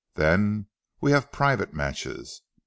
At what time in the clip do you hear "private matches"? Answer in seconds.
1.31-2.41